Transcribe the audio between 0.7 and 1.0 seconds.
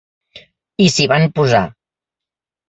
I